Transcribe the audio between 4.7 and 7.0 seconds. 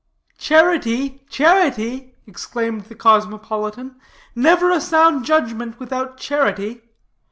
a sound judgment without charity.